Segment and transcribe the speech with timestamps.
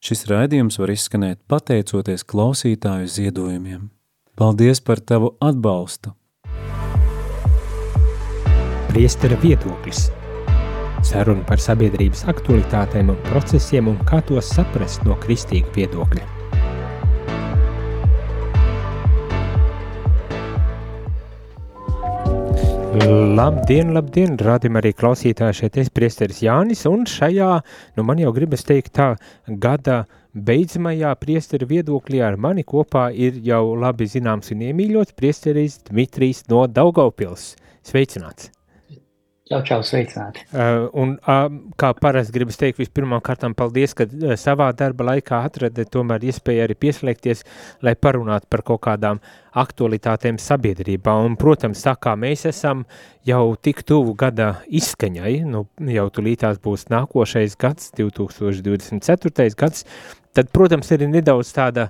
[0.00, 3.90] Šis raidījums var izskanēt pateicoties klausītāju ziedojumiem.
[4.40, 6.14] Paldies par tavu atbalstu!
[8.90, 10.08] Priestera viedoklis
[11.06, 16.39] Saruna par sabiedrības aktualitātēm un procesiem un kā tos saprast no kristīga viedokļa.
[22.90, 27.50] Labdien, labdien, rādījumā arī klausītāji šeit es priesteris Jānis, un šajā,
[27.94, 29.12] nu man jau gribas teikt tā,
[29.62, 30.00] gada
[30.34, 36.66] beidzamajā priestera viedoklī ar mani kopā ir jau labi zināms un iemīļots priesteris Dmitrijs no
[36.66, 37.52] Daugaupils.
[37.86, 38.50] Sveicināts!
[39.50, 40.44] Čau, čau, sveicināti.
[40.54, 45.40] Uh, un, uh, kā parasti gribas teikt, vispirmām kārtām paldies, ka uh, savā darba laikā
[45.42, 47.42] atrada tomēr iespēju arī pieslēgties,
[47.82, 49.18] lai parunātu par kaut kādām
[49.58, 51.16] aktualitātēm sabiedrībā.
[51.26, 52.84] Un, protams, tā kā mēs esam
[53.26, 55.64] jau tik tuvu gada izskaņai, nu,
[55.96, 59.50] jau tulītās būs nākošais gads, 2024.
[59.58, 59.82] gads,
[60.30, 61.88] tad, protams, ir nedaudz tāda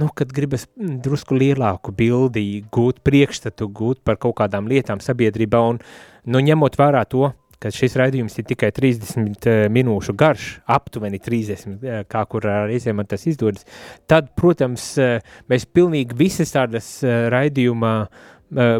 [0.00, 5.82] nu, kad gribas drusku lielāku bildi, gūt priekšstatu, gūt par kaut kādām lietām sabiedrībā, un
[6.26, 7.30] nu, ņemot vērā to,
[7.62, 12.94] ka šis raidījums ir tikai 30 eh, minūšu garš, aptuveni 30, eh, kā kur reizē
[12.96, 13.66] man tas izdodas,
[14.10, 17.96] tad, protams, eh, mēs pilnīgi visas tādas raidījumā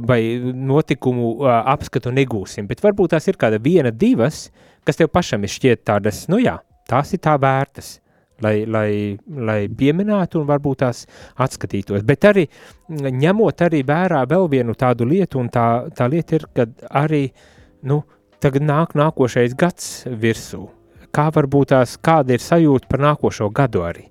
[0.05, 0.19] vai
[0.53, 4.51] notikumu apskatu negūsim, bet varbūt tās ir kāda viena, divas,
[4.85, 7.95] kas tev pašam ir šķiet tādas, nu jā, tās ir tā vērtas
[8.43, 11.05] lai, lai, lai pieminētu un varbūt tās
[11.43, 12.05] atskatītos.
[12.07, 12.47] Bet arī
[12.91, 15.67] ņemot arī vērā vēl vienu tādu lietu, un tā,
[15.97, 16.67] tā lieta ir, ka
[17.03, 17.27] arī,
[17.89, 18.03] nu,
[18.43, 20.67] tagad nāk nākošais gads virsū.
[21.13, 24.07] Kā varbūt tās, kāda ir sajūta par nākošo gadu arī?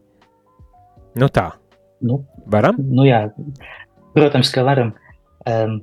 [1.18, 1.50] Nu tā.
[2.02, 2.78] Nu, varam?
[2.78, 3.26] Nu jā,
[4.16, 4.94] protams, ka varam.
[5.50, 5.80] Um,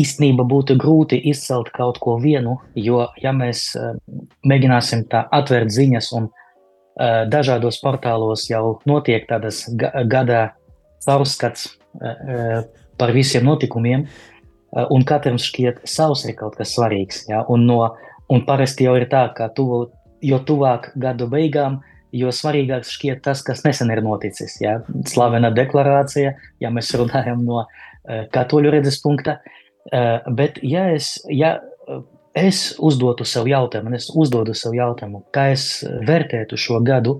[0.00, 3.96] īstenībā būtu grūti izcelt kaut ko vienu, jo, ja mēs uh,
[4.46, 6.28] mēģināsim tā atvērt ziņas un
[7.00, 10.50] dažādos portālos jau notiek tādas gada
[11.04, 11.68] caurskats
[12.00, 12.62] eh,
[12.98, 17.24] par visiem notikumiem, eh, un katram šķiet savs ir kaut kas svarīgs.
[17.30, 17.44] Ja?
[17.48, 17.80] Un, no,
[18.28, 19.86] un parasti jau ir tā, ka tuvu,
[20.24, 21.80] jo tuvāk gadu beigām,
[22.12, 24.58] jo svarīgāks šķiet tas, kas nesen ir noticis.
[24.60, 24.80] Ja?
[25.08, 27.64] Slavena deklarācija, ja mēs runājam no
[28.34, 29.38] katoļu redzes punkta.
[30.34, 31.60] Bet, ja, es, ja
[32.36, 37.18] es uzdotu sev jautājumu, un es uzdodu sev jautājumu, kā es vērtētu šo gadu,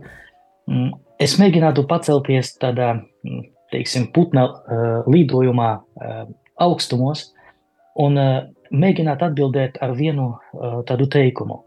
[0.70, 2.94] mm, es mēģinātu pacelties tādā,
[3.24, 3.42] mm,
[3.74, 6.24] teiksim, putna uh, lidojumā uh,
[6.58, 7.28] augstumos
[7.98, 8.40] un uh,
[8.70, 10.32] mēģināt atbildēt ar vienu
[10.86, 11.64] tādu teikumu,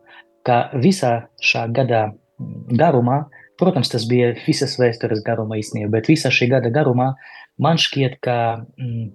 [0.47, 3.25] ka visā šā gada mm, garumā,
[3.59, 7.13] protams, tas bija visas vēstures garumā īstenībā, bet visā šī gada garumā
[7.61, 8.37] man šķiet, ka
[8.79, 9.11] mm,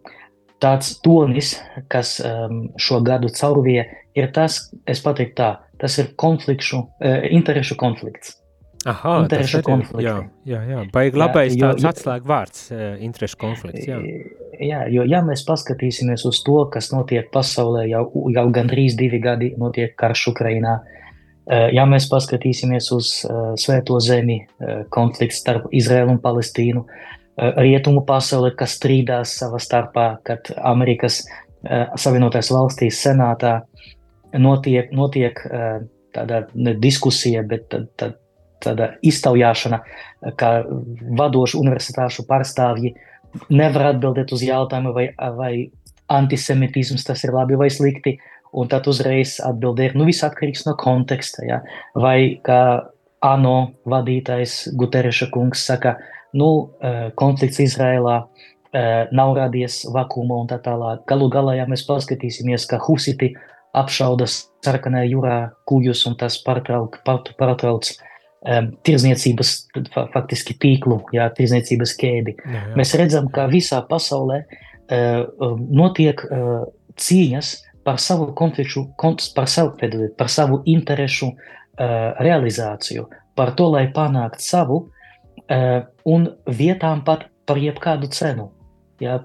[0.63, 1.57] tāds tonis,
[1.91, 3.87] kas um, šo gadu caurvīja,
[4.19, 8.37] ir tas, es pateiktu tā, tas ir konflikšu, uh, interešu konflikts.
[8.87, 10.05] Aha, interešu konflikts.
[10.07, 10.83] Jā, jā, jā.
[10.95, 13.89] baigi labais jā, tāds atslēga vārds, uh, interešu konflikts.
[13.89, 13.99] Jā.
[14.63, 19.51] jā, jo ja mēs paskatīsimies uz to, kas notiek pasaulē jau, jau gandrīz divi gadi,
[19.59, 26.15] notiek karš Ukrainā, uh, ja mēs paskatīsimies uz uh, Svēto zemi, uh, konflikts starp Izraēlu
[26.15, 27.19] un Palestīnu, uh,
[27.59, 33.59] rietumu pasauli, kas strīdās savā starpā, kad Amerikas uh, Savienotais valstīs senātā
[34.37, 35.81] notiek, notiek eh,
[36.15, 36.43] tāda
[36.81, 38.13] diskusija, bet tā,
[38.65, 39.83] tāda iztaujāšana,
[40.39, 40.53] ka
[41.19, 42.95] vadošu universitāšu pārstāvji
[43.53, 45.53] nevar atbildēt uz jautājumu, vai, vai
[46.09, 48.17] antisemitisms tas ir labi vai slikti,
[48.57, 51.61] un tad uzreiz atbildēt, nu viss atkarīgs no konteksta, ja?
[51.95, 52.63] vai kā
[53.25, 53.57] ANO
[53.89, 55.97] vadītājs Gutereša kungs saka,
[56.39, 58.17] nu, eh, konflikts Izrēlā
[58.73, 61.05] eh, nav radies vakumā un tā tālāk.
[61.09, 63.33] Galu galā, ja mēs paskatīsimies, ka husiti
[63.79, 69.53] apšauda sarkanajā jūrā kuģus un tas pārtrauc, pārtrauc um, tirzniecības
[70.15, 72.37] faktiski tīklu, jā, tirzniecības ķēdi.
[72.39, 72.75] Jā, jā.
[72.79, 76.67] Mēs redzam, ka visā pasaulē uh, notiek uh,
[76.99, 77.55] cīņas
[77.87, 78.85] par savu konfliktu,
[79.37, 79.77] par savu,
[80.19, 81.41] par savu interešu uh,
[82.21, 83.07] realizāciju,
[83.39, 88.51] par to, lai panāktu savu uh, un vietām pat par jebkādu cenu.
[89.01, 89.21] Jā,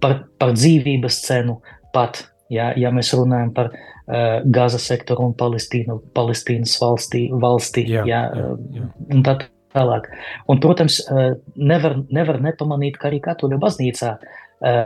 [0.00, 1.60] par, par dzīvības cenu
[1.94, 8.02] pat Ja, ja mēs runājam par uh, Gaza sektoru un Palestīnu, Palestīnas valstī, valstī jā,
[8.08, 8.88] ja, jā, jā.
[9.14, 9.36] un tā
[9.74, 10.08] tālāk.
[10.50, 14.82] Un, protams, uh, nevar, nevar nepamanīt, ka arī katoļu baznīcā uh,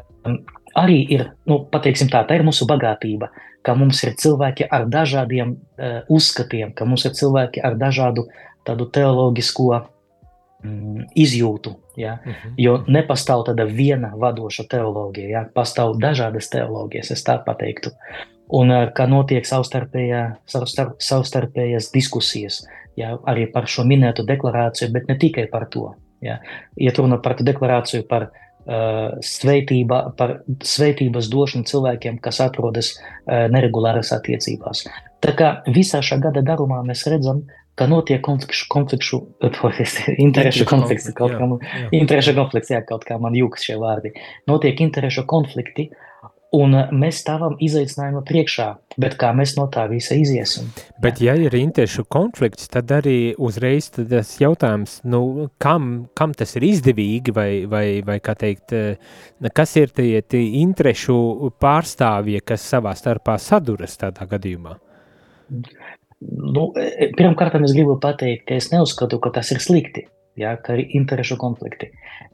[0.76, 3.30] arī ir, nu, pateiksim tā, tā ir mūsu bagātība,
[3.64, 8.28] ka mums ir cilvēki ar dažādiem uh, uzskatiem, ka mums ir cilvēki ar dažādu
[8.64, 9.80] tādu teoloģisko
[11.14, 11.74] izjūtu.
[11.96, 12.18] Ja?
[12.20, 12.36] Uh mhm.
[12.44, 12.54] -huh.
[12.58, 15.44] Jo nepastāv tāda viena vadoša teoloģija, ja?
[15.54, 17.90] pastāv dažādas teoloģijas, es tā pateiktu.
[18.48, 22.62] un kā notiek savstarpējā, savstarp, savstarpējas diskusijas
[22.96, 25.92] ja, arī par šo minēto deklarāciju, bet ne tikai par to.
[26.24, 26.38] Ja.
[26.80, 34.12] Iet runa par deklarāciju par uh, sveitība, par sveitības došanu cilvēkiem, kas atrodas uh, neregulāras
[34.16, 34.86] attiecībās.
[35.24, 37.44] Tā kā visā šā gada garumā mēs redzam,
[37.78, 39.20] ka notiek konflikšu, konflikšu
[40.26, 41.60] interešu konflikts, kaut kā man,
[41.94, 44.14] interešu konflikts, jā, kaut kā man jūkas šie vārdi.
[44.50, 45.88] Notiek interešu konflikti,
[46.54, 48.66] un mēs stāvam izaicinājuma priekšā,
[49.00, 50.68] bet kā mēs no tā visa iziesim?
[51.02, 56.68] Bet ja ir interešu konflikts, tad arī uzreiz tas jautājums, nu, kam, kam tas ir
[56.68, 58.76] izdevīgi, vai, vai, vai kā teikt,
[59.54, 64.78] kas ir tie, tie interešu pārstāvji, kas savā starpā saduras tādā gadījumā?
[66.24, 70.06] Nu, e, pirmkārt, es gribu pateikt, ka es neuzskatu, ka tas ir slikti,
[70.40, 71.90] ja, ka ir interešu konflikti.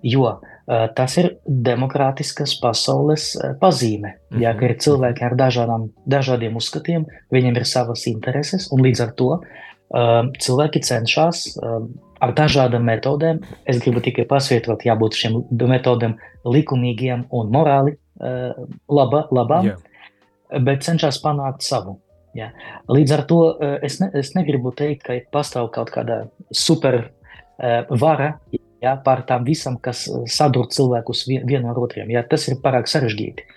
[0.06, 4.14] Jo uh, tas ir demokrātiskas pasaules uh, pazīme.
[4.40, 4.82] Ja, ka ir mhm.
[4.86, 10.84] cilvēki ar dažādām, dažādiem uzskatiem, viņiem ir savas intereses, un līdz ar to uh, cilvēki
[10.86, 11.80] cenšas uh,
[12.20, 13.42] ar dažādām metodēm.
[13.68, 18.54] Es gribu tikai pasvietot, jābūt šiem metodēm likumīgiem un morāli uh,
[18.88, 20.62] laba, labām, yeah.
[20.62, 21.98] bet cenšas panākt savu.
[22.36, 22.50] Ja.
[22.90, 26.22] Līdz ar to eh, es, ne, es negribu teikt, ka pastāv kaut kāda
[26.54, 28.36] super uh, vara
[28.80, 32.12] ja, pār tām visam, kas eh, sadur cilvēkus vienu ar otriem.
[32.14, 32.22] Ja.
[32.26, 33.48] Tas ir pārāk sarežģīti.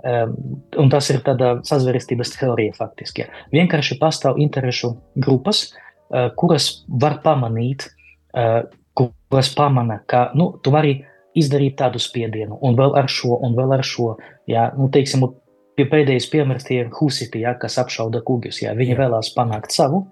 [0.00, 0.30] Um,
[0.80, 3.26] un tas ir tāda sazvērestības teorija faktiski.
[3.26, 3.42] Ja.
[3.52, 5.66] Vienkārši pastāv interešu grupas,
[6.40, 7.84] kuras var pamanīt,
[8.96, 10.94] kuras pamana, ka nu, tu vari
[11.36, 14.14] izdarīt tādu spiedienu, un vēl ar šo, un vēl ar šo.
[14.50, 15.26] Ja, nu, teiksim,
[15.80, 18.58] Pie pēdējais piemērs tie ir husiti, ja, kas apšauda kuģus.
[18.66, 18.74] Ja.
[18.76, 20.02] Viņi vēlās panākt savu,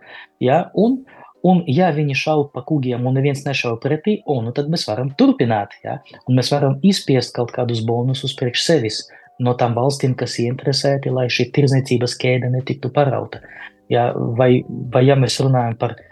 [0.41, 1.03] ja, un,
[1.44, 5.12] un ja viņi šauj pa kuģiem un neviens nešauj pretī, un, nu, tad mēs varam
[5.20, 5.76] turpināt.
[5.85, 9.05] Ja, un mēs varam izspiest kaut kādus bonusus priekš sevis
[9.44, 13.44] no tām valstīm, kas ieinteresēti, lai šī tirdzniecības ķēde netiktu parauta.
[13.93, 16.07] Ja, vai, vai ja mēs runājam par uh,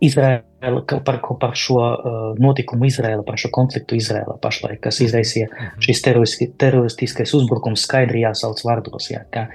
[0.00, 5.80] Izraela, par, par šo uh, notikumu Izraela, par šo konfliktu Izraela pašlaik, kas izraisīja mhm.
[5.82, 6.02] šis
[6.60, 9.10] teroristiskais uzbrukums skaidri jāsauc vārdos.
[9.10, 9.48] Jā, ka,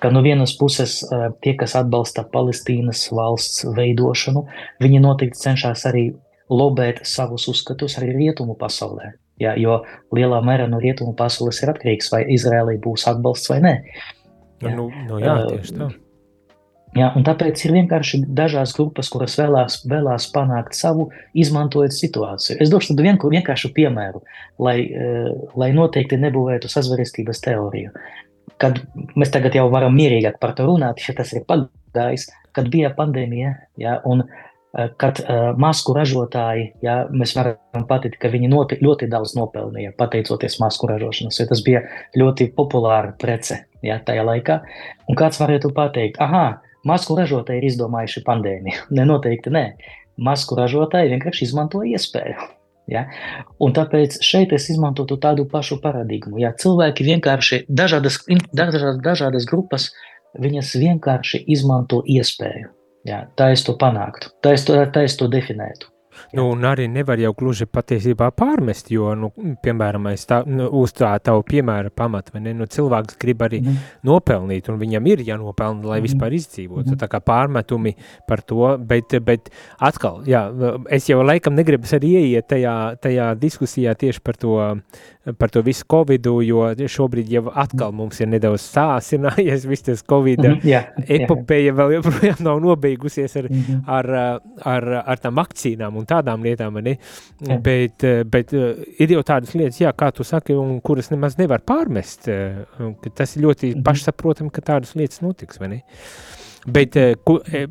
[0.00, 4.46] ka no vienas puses uh, tie, kas atbalsta Palestīnas valsts veidošanu,
[4.84, 6.08] viņi noteikti cenšas arī
[6.48, 9.12] lobēt savus uzskatus arī rietumu pasaulē.
[9.38, 9.82] Jā, jo
[10.16, 13.74] lielā mērā no rietumu pasaules ir atkarīgs, vai Izrēlai būs atbalsts vai nē.
[14.64, 15.92] Jā, nu, nu, jā tieši tā.
[16.96, 22.56] Ja, tāpēc ir vienkārši dažādas grupas, kuras vēlās, vēlās panākt savu, izmantojot situāciju.
[22.64, 24.22] Es došu tādu vienku, vienkāršu piemēru,
[24.64, 27.92] lai, eh, lai noteikti nebūvētu sazvērestības teoriju.
[28.58, 28.80] Kad
[29.14, 33.54] mēs tagad jau varam mierīgāk par to runāt, ja tas ir pagājis, kad bija pandēmija,
[33.76, 39.08] ja, un eh, kad uh, masku ražotāji, ja, mēs varam pateikt, ka viņi noti, ļoti
[39.08, 41.84] daudz nopelnīja pateicoties masku ražošanas, jo tas bija
[42.16, 44.60] ļoti populāra prece ja, tajā laikā.
[45.08, 48.84] Un kāds varētu pateikt, ah, Masku ražotāji ir izdomājuši pandēmiju.
[48.96, 49.64] Ne, noteikti nē.
[50.18, 52.38] Masku ražotāji vienkārši izmanto iespēju.
[52.88, 53.02] Ja?
[53.60, 56.38] Un tāpēc šeit es izmantotu tādu pašu paradigmu.
[56.40, 56.54] Ja?
[56.56, 58.16] Cilvēki vienkārši, dažādas,
[58.56, 59.90] dažādas, dažādas grupas,
[60.40, 62.70] viņas vienkārši izmanto iespēju.
[63.04, 63.26] Ja?
[63.36, 65.92] Tā es to panāktu, tā es to, tā es to definētu.
[66.36, 69.30] Nu, un arī nevar jau gluži patiesībā pārmest, jo, nu,
[69.62, 73.84] piemēram, tā, nu, uz tā tavu piemēra pamata, vai ne, nu, cilvēks grib arī mm.
[74.08, 76.08] nopelnīt, un viņam ir jānopelna, lai mm.
[76.08, 76.86] vispār izdzīvot.
[76.86, 77.00] Mm.
[77.00, 77.94] Tā kā pārmetumi
[78.28, 80.46] par to, bet, bet atkal, jā,
[80.94, 84.58] es jau laikam negribas arī ieiet tajā, tajā diskusijā tieši par to,
[85.38, 90.40] par to visu covidu, jo šobrīd jau atkal mums ir nedaudz sāsinājies viss tas covid
[90.40, 93.82] mm -hmm, yeah, epopeja vēl joprojām nav nobeigusies ar, mm -hmm.
[93.86, 96.80] ar, ar, ar, ar tām vakcīnām un tādām lietām?
[96.86, 97.58] Jā.
[97.64, 102.28] Bet, bet ir jau tādas lietas, jā, kā tu saki, un kuras nemaz nevar pārmest,
[102.28, 103.84] tas ir ļoti mm -hmm.
[103.84, 105.82] pašsaprotam, ka tādas lietas notiks, ne?
[106.68, 107.66] Bet eh, ku, eh,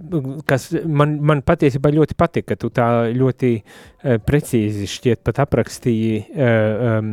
[0.48, 6.22] kas man, man patiesībā ļoti patika, ka tu tā ļoti uh, precīzi šķiet pat aprakstīji
[6.34, 7.10] um,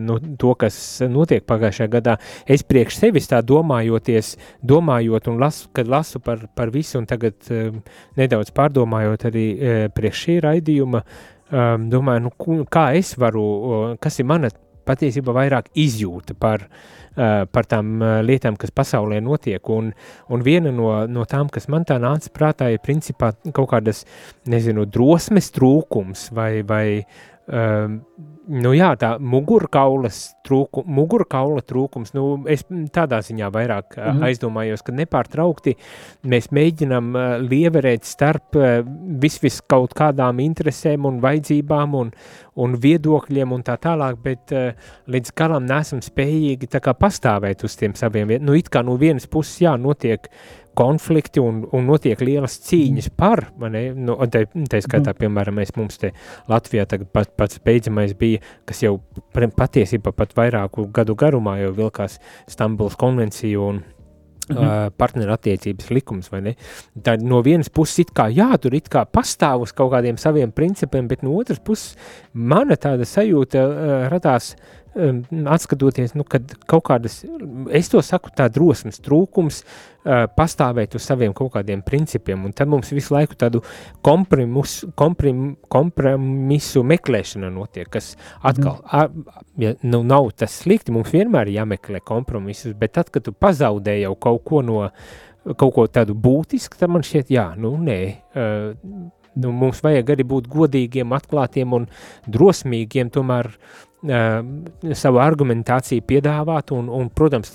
[0.00, 0.76] nu, to, kas
[1.08, 2.16] notiek pagājušajā gadā.
[2.50, 4.34] Es priekš sevis tā domājoties,
[4.66, 7.70] domājot un lasu, kad lasu par, par visu un tagad uh,
[8.18, 14.28] nedaudz pārdomājot arī uh, priekš šī raidījuma, um, domāju, nu, kā es varu, kas ir
[14.28, 14.52] mana
[14.84, 17.03] patiesībā vairāk izjūta par uh, Eh,
[17.50, 19.62] par tām eh, lietām, kas pasaulē notiek.
[19.70, 19.92] Un,
[20.28, 24.04] un viena no, no tām, kas man tā nāca prātā, ir principā kaut kādas,
[24.50, 26.86] nezinu, drosmes trūkums vai, vai
[27.46, 27.98] um,
[28.48, 34.24] nu jā, tā mugurkaulas trūku, mugurkaula trūkums, nu, es tādā ziņā vairāk mm -hmm.
[34.28, 35.76] aizdomājos, ka nepārtraukti
[36.22, 38.84] mēs mēģinam uh, lieverēt starp uh,
[39.20, 42.12] vis, vis kaut kādām interesēm un vajadzībām un,
[42.54, 44.72] un viedokļiem un tā tālāk, bet uh,
[45.06, 48.28] līdz galam nesam spējīgi tā kā pastāvēt uz tiem saviem.
[48.40, 50.28] Nu, it kā no vienas puses, jā, notiek
[50.76, 55.20] konflikti un, un notiek lielas cīņas par, mani, nu, te, te skaitā, mhm.
[55.22, 56.12] piemēram, mēs mums te
[56.50, 58.98] Latvijā tagad pat, pats beidzamais bija, kas jau
[59.34, 63.84] patiesībā pat vairāku gadu garumā jau vilkās Stambuls konvenciju un
[64.48, 64.90] Mm -hmm.
[64.96, 66.54] partnerattiecības likums, vai ne?
[67.02, 70.52] Tā no vienas puses it kā, jā, tur it kā pastāv uz kaut kādiem saviem
[70.52, 71.96] principiem, bet no otras puses
[72.32, 74.56] mana tāda sajūta uh, radās
[74.94, 77.20] atskatoties, nu, kad kaut kādas,
[77.74, 82.70] es to saku, tā drosmes trūkums uh, pastāvēt uz saviem kaut kādiem principiem, un tad
[82.70, 83.62] mums visu laiku tādu
[84.04, 88.94] komprimus, komprim, kompromisu meklēšana notiek, kas atkal, mm.
[88.94, 93.98] a, ja, nu, nav tas slikti, mums vienmēr jāmeklē kompromisus, bet tad, kad tu pazaudē
[94.04, 94.86] jau kaut ko no,
[95.58, 98.00] kaut ko tādu būtisku, tad man šķiet, jā, nu, nē,
[98.38, 101.88] uh, nu, mums vajag arī būt godīgiem, atklātiem un
[102.30, 103.50] drosmīgiem, tomēr
[104.04, 107.54] savu argumentāciju piedāvāt, un, un protams,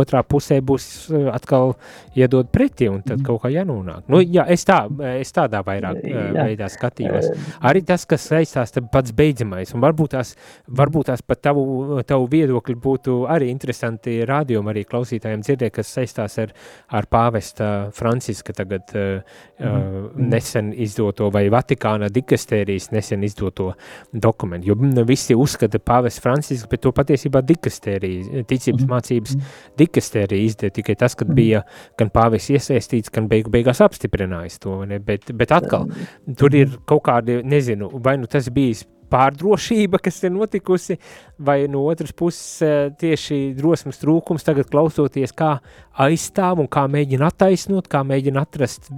[0.00, 0.86] otrā pusē būs
[1.32, 1.74] atkal
[2.16, 3.26] iedod pretī, un tad mhm.
[3.26, 4.06] kaut kā jānonāk.
[4.08, 4.82] Nu, jā, es, tā,
[5.18, 6.24] es tādā vairāk jā.
[6.38, 7.30] veidā skatījos.
[7.68, 10.32] Arī tas, kas saistās pats beidzamais, un varbūt tās,
[10.80, 16.38] varbūt tās pat tavu, tavu viedokļi būtu arī interesanti rādījumi arī klausītājiem dzirdēt, kas saistās
[16.40, 16.54] ar,
[16.96, 19.20] ar pāvesta Franciska tagad mm
[19.60, 20.28] -hmm.
[20.32, 23.72] nesen izdoto vai Vatikāna dikastērijas nesen izdoto
[24.12, 28.92] dokumentu, jo visi uzskata pāvests Francisks, bet to patiesībā dikastērija, ticības mm.
[28.94, 29.36] mācības
[29.80, 31.64] dikastērija izdeva tikai tas, kad bija
[32.00, 35.00] gan pāvests iesaistīts, gan beigu beigās apstiprinājis to, ne?
[35.04, 35.90] Bet, bet atkal,
[36.38, 40.96] tur ir kaut kādi, nezinu, vai nu tas bijis pārdrošība, kas ir notikusi,
[41.38, 45.56] vai no otras puses eh, tieši drosmes trūkums tagad klausoties, kā
[46.00, 48.90] aizstāv un kā mēģina attaisnot, kā mēģina atrast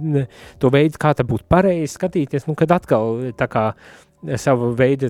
[0.61, 3.67] to veidu, kā tā būtu pareizi skatīties, nu, kad atkal tā kā
[4.39, 5.09] sava veida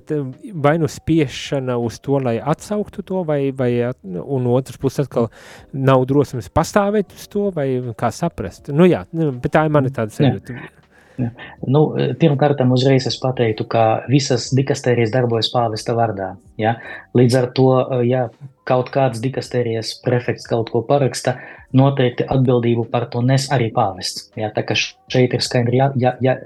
[0.53, 3.71] vai nu spiešana uz to, lai atsauktu to, vai, vai
[4.03, 5.29] un otrs puses atkal
[5.73, 7.67] nav drosmes pastāvēt uz to, vai
[7.97, 8.71] kā saprast.
[8.73, 10.57] Nu jā, bet tā ir mana tāda sajūta.
[10.57, 10.82] Ja.
[11.17, 11.81] Nu,
[12.19, 16.33] Pirmkārt, uzreiz es pateiktu, ka visas dikastērijas darbojas pāvesta vārdā.
[16.57, 16.77] Ja?
[17.17, 17.69] Līdz ar to,
[18.07, 18.27] ja
[18.67, 21.37] kaut kāds dikastērijas prefekts kaut ko paraksta,
[21.75, 24.29] noteikti atbildību par to nes arī pāvests.
[24.39, 24.51] Ja?
[24.55, 26.37] Tā kā šeit ir skaidri jā, jā, jā,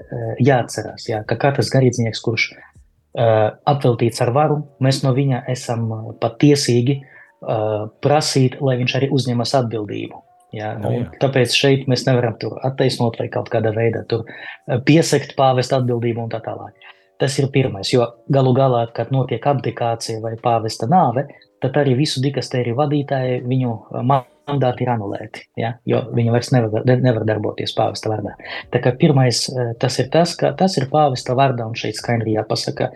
[0.50, 1.22] jāatcerās, ja?
[1.28, 5.88] ka katrs garīdznieks, kurš uh, apveltīts ar varu, mēs no viņa esam
[6.20, 10.27] patiesīgi uh, prasīt, lai viņš arī uzņemas atbildību.
[10.56, 11.08] Jā, no, jā.
[11.20, 16.32] Tāpēc šeit mēs nevaram tur attaisnot vai kaut kādā veidā eh, piesakt pāvesta atbildību un
[16.32, 16.72] tā tālāk.
[17.20, 21.26] Tas ir pirmais, jo galu galā, kad notiek abdikācija vai pāvesta nāve,
[21.60, 24.04] tad arī visu dikastēriju vadītāji viņu eh,
[24.48, 25.74] mandāti ir anulēti, ja?
[25.88, 28.34] jo viņi vairs nevar, nevar darboties pāvesta vārdā.
[28.72, 32.36] Tā kā pirmais eh, tas ir tas, ka tas ir pāvesta vārdā, un šeit skaidri
[32.36, 32.90] jāpasaka,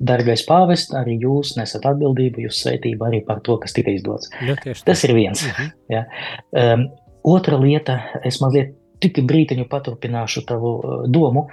[0.00, 4.30] dargais pāvest, arī jūs nesat atbildību, jūs svētību arī par to, kas tika izdots.
[4.44, 5.44] Ja, tas ir viens.
[5.46, 5.72] Uh -huh.
[5.88, 6.04] ja?
[6.74, 6.86] um,
[7.22, 11.46] otra lieta, es mazliet tik brītiņu paturpināšu tavu uh, domu,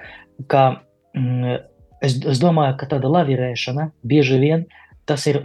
[0.48, 0.81] ka
[1.17, 1.58] mm,
[2.01, 4.65] es, es domāju, ka tāda lavirēšana bieži vien
[5.10, 5.42] tas ir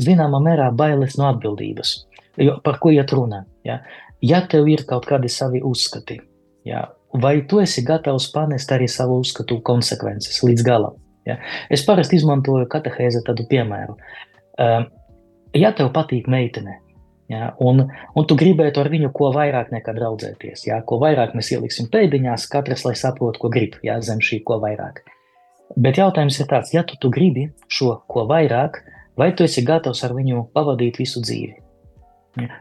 [0.00, 1.94] zināmā mērā bailes no atbildības.
[2.40, 3.44] Jo, par ko iet runa?
[3.66, 3.80] Ja?
[4.22, 6.18] ja tev ir kaut kādi savi uzskati,
[6.66, 6.88] ja?
[7.22, 10.98] vai tu esi gatavs panest arī savu uzskatu konsekvences līdz galam?
[11.26, 11.38] Ja?
[11.70, 13.94] Es parasti izmantoju katehēzi tādu piemēru.
[14.60, 14.88] Um,
[15.54, 16.80] ja tev patīk meitene,
[17.30, 21.52] ja, un, un tu gribētu ar viņu ko vairāk nekā draudzēties, ja, ko vairāk mēs
[21.54, 25.04] ieliksim pēdiņās, katrs lai saprot, ko grib, ja, zem šī ko vairāk.
[25.80, 28.82] Bet jautājums ir tāds, ja tu, tu gribi šo ko vairāk,
[29.16, 31.64] vai tu esi gatavs ar viņu pavadīt visu dzīvi?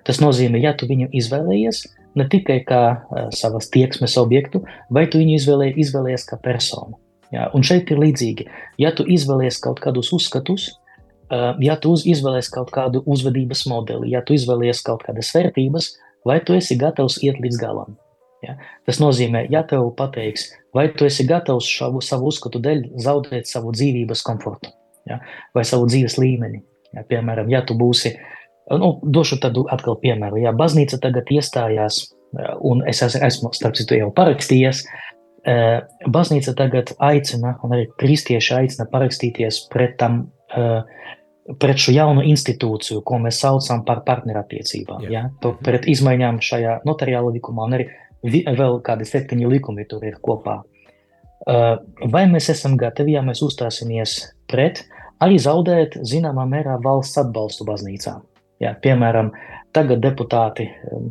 [0.05, 1.81] Tas nozīmē, ja tu viņu izvēlējies
[2.19, 4.61] ne tikai kā uh, savas tieksmes objektu,
[4.93, 6.99] vai tu viņu izvēlē, izvēlējies kā personu.
[7.33, 7.47] Ja?
[7.57, 8.45] Un šeit ir līdzīgi.
[8.81, 10.67] Ja tu izvēlējies kaut kādus uzskatus,
[11.33, 15.89] uh, ja tu izvēlējies kaut kādu uzvedības modeli, ja tu izvēlējies kaut kādas vērtības,
[16.29, 17.97] vai tu esi gatavs iet līdz galam.
[18.45, 18.59] Ja?
[18.85, 23.73] Tas nozīmē, ja tev pateiks, vai tu esi gatavs šavu, savu uzskatu dēļ zaudēt savu
[23.73, 24.75] dzīvības komfortu
[25.09, 25.19] ja?
[25.55, 26.63] vai savu dzīves līmeni.
[26.93, 27.05] Ja?
[27.09, 28.13] Piemēram, ja tu būsi
[28.71, 30.39] Nu, došu tādu atkal piemēru.
[30.43, 32.05] Jā, baznīca tagad iestājās,
[32.37, 34.85] eh, un es esmu, starp citu, jau parakstījies.
[35.45, 40.83] Eh, baznīca tagad aicina, un arī kristieši aicina parakstīties pret, tam, eh,
[41.59, 45.01] pret šo jaunu institūciju, ko mēs saucam par partnerattiecībām.
[45.03, 45.09] Jā.
[45.09, 45.63] Jā, mhm.
[45.63, 47.89] pret izmaiņām šajā notariāla likumā, un arī
[48.23, 50.63] vēl kādi septiņi likumi tur ir kopā.
[51.45, 54.85] Vai mēs esam gatavi, ja mēs uzstāsimies pret,
[55.23, 58.23] arī zaudēt zināmā mērā valsts atbalstu baznīcām?
[58.61, 59.31] Ja, piemēram,
[59.75, 60.69] tagad deputāti,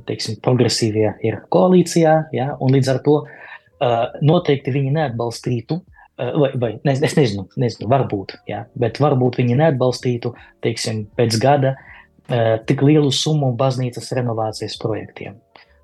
[0.09, 6.51] teiksim, progresīvie ir koalīcijā, ja, un līdz ar to uh, noteikti viņi neatbalstītu, uh, vai,
[6.55, 11.77] vai ne, es nezinu, nezinu, varbūt, ja, bet varbūt viņi neatbalstītu, teiksim, pēc gada
[12.65, 15.35] tik lielu summu baznīcas renovācijas projektiem.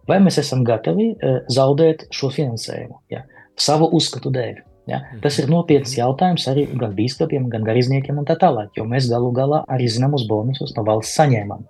[0.09, 1.11] Vai mēs esam gatavi
[1.53, 3.25] zaudēt šo finansējumu ja?
[3.59, 4.63] savu uzskatu dēļ?
[4.89, 5.03] Ja?
[5.23, 6.01] Tas ir nopietns mhm.
[6.01, 10.25] jautājums arī gan biskupiem, gan garizniekiem un tā tālāk, jo mēs galu galā arī zināmus
[10.29, 11.67] bonusus no valsts saņēmām.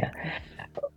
[0.00, 0.10] Ja?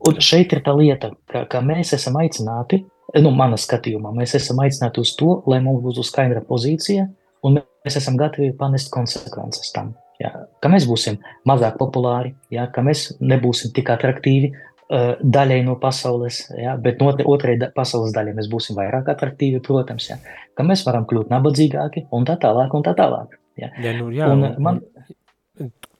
[0.08, 2.84] Un šeit ir tā lieta, ka, ka mēs esam aicināti,
[3.20, 7.08] nu, manā skatījumā, mēs esam aicināti uz to, lai mums būtu skaidra pozīcija,
[7.46, 9.94] un mēs esam gatavi panest konsekvences tam.
[10.22, 10.32] Ja?
[10.64, 12.70] Ka mēs būsim mazāk populāri, ja?
[12.72, 14.54] ka mēs nebūsim tik attraktīvi
[14.86, 16.76] daļai no pasaules, ja?
[16.78, 20.20] bet no otrai pasaules daļai mēs būsim vairāk attraktīvi, protams, ja?
[20.54, 23.34] ka mēs varam kļūt nabadzīgāki un tā tālāk un tā tālāk.
[23.58, 23.72] Ja?
[23.82, 24.82] Ja, nu, jā, un, man,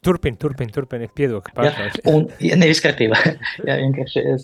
[0.06, 1.96] Turpini, turpini, turpini, piedod, ka pārtrauc.
[1.98, 3.18] Ja, un, ja nevis kārtībā,
[3.68, 4.44] ja, vienkārši es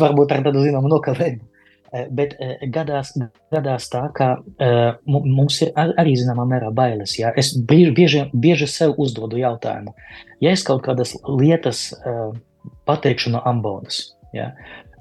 [0.00, 1.48] varbūt ar tādu zināmu nokavējumu.
[1.92, 3.10] Eh, bet eh, gadās,
[3.52, 4.30] gadās tā, ka
[5.04, 7.18] mums ir ar, arī zināmā mērā bailes.
[7.18, 7.34] Ja?
[7.36, 9.92] Es bieži, bieži sev uzdodu jautājumu,
[10.40, 12.32] ja es kaut kādas lietas uh,
[12.88, 14.04] pateikšu no ambonas,
[14.36, 14.52] ja?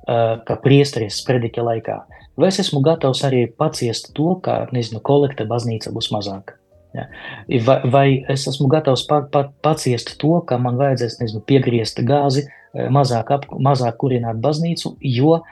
[0.08, 2.00] uh, kā priesteris sprediķa laikā,
[2.40, 6.58] vai es esmu gatavs arī paciest to, ka, nezinu, kolekta baznīca būs mazāka.
[6.92, 7.06] Ja.
[7.64, 12.44] Vai, vai es esmu gatavs pa, pa, paciest to, ka man vajadzēs nezinu, piegriezt gāzi,
[12.76, 15.46] eh, mazāk, ap, mazāk kurināt baznīcu, jo uh,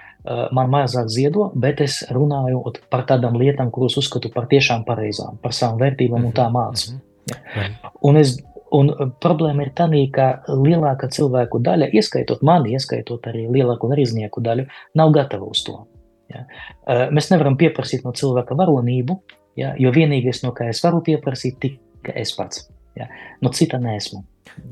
[0.56, 2.60] man mazāk ziedo, bet es runāju
[2.92, 6.98] par tādām lietām, kuras uzskatu par tiešām pareizām, par savām vērtībām un tā mācu.
[6.98, 7.06] Mhm.
[7.30, 7.92] Ja.
[8.02, 8.40] Un, es,
[8.72, 14.68] un problēma ir tā, ka lielāka cilvēku daļa, ieskaitot mani, ieskaitot arī lielāku riznieku daļu,
[14.96, 15.86] nav gatava uz to.
[16.30, 16.46] Ja.
[16.86, 19.18] Uh, mēs nevaram pieprasīt no cilvēka varonību,
[19.60, 19.76] Ja?
[19.80, 22.68] Jo vienīgais, no kā es varu pieprasīt, tikai es pats.
[22.98, 23.10] Ja?
[23.44, 24.24] No cita nesmu.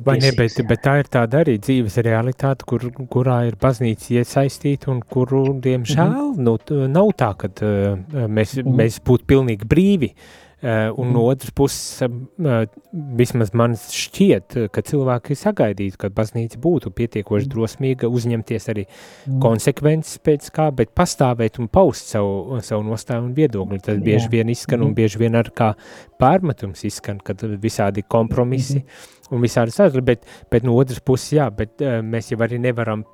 [0.03, 4.89] Vai ne, bet, bet tā ir tāda arī dzīves realitāte, kur, kurā ir baznīca iesaistīta
[4.91, 6.73] un kuru, diemžēl, mm -hmm.
[6.73, 8.75] nu, nav tā, ka uh, mēs, mm -hmm.
[8.81, 11.13] mēs būtu pilnīgi brīvi Uh, un mm.
[11.13, 12.63] no otras puses, uh,
[13.17, 17.51] vismaz man šķiet, ka cilvēki sagaidītu, ka baznīca būtu pietiekoši mm.
[17.53, 19.37] drosmīga, uzņemties arī mm.
[19.43, 23.81] konsekvences pēc kā, bet pastāvēt un paust savu, savu nostāju un viedokli.
[23.85, 25.73] Tas bieži vien izskan un bieži vien ar kā
[26.17, 29.35] pārmetums izskan, kad visādi kompromisi -hmm.
[29.35, 33.05] un visādi sadali, bet, bet no otras puses, jā, bet mēs jau arī nevaram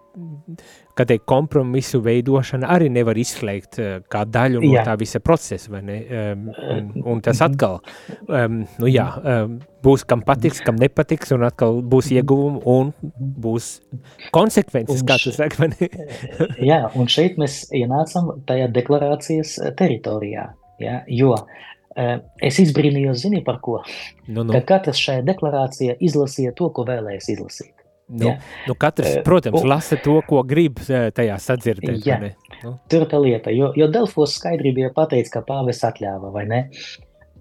[0.94, 4.84] ka te kompromisu veidošana arī nevar izslēgt uh, kā daļu no jā.
[4.86, 5.98] tā visa procesa, vai ne?
[6.06, 6.44] Um,
[6.76, 7.80] un, un tas atkal,
[8.28, 13.74] um, nu jā, um, būs kam patiks, kam nepatiks, un atkal būs ieguvumi un būs
[14.36, 15.90] konsekvences, un kā tu saki, vai ne?
[16.72, 20.52] jā, un šeit mēs ienācam tajā deklarācijas teritorijā,
[20.84, 23.82] jā, jo uh, es izbrīnījos, zini par ko?
[24.28, 24.52] Nu, nu.
[24.54, 27.73] Ka katrs šajā deklarācijā izlasīja to, ko vēlējas izlasīt.
[28.08, 28.34] Nu, ja.
[28.68, 32.04] nu katrs, protams, uh, lasa to, ko grib tajā sadzirdēt.
[32.06, 32.20] Ja.
[32.64, 32.76] Nu.
[32.92, 36.62] Tur tā lieta, jo, jo Delfos skaidri bija pateicis, ka pāvis atļāva, vai ne?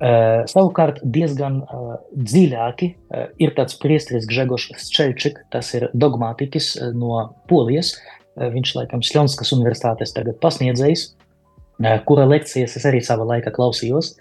[0.03, 6.89] Uh, savukārt diezgan uh, dziļāki uh, ir tāds priesteris Gžegošs Ščelčik, tas ir dogmātiķis uh,
[6.97, 7.21] no
[7.51, 13.55] Polijas, uh, viņš laikam Šļonskas universitātes tagad pasniedzējs, uh, kura lekcijas es arī sava laika
[13.55, 14.17] klausījos,